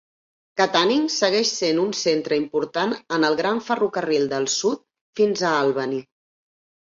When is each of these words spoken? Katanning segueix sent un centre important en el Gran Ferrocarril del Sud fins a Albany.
Katanning 0.59 1.03
segueix 1.15 1.49
sent 1.57 1.81
un 1.81 1.91
centre 1.99 2.39
important 2.41 2.95
en 3.17 3.27
el 3.29 3.37
Gran 3.41 3.61
Ferrocarril 3.67 4.25
del 4.31 4.49
Sud 4.53 4.83
fins 5.21 5.45
a 5.51 5.55
Albany. 5.67 5.97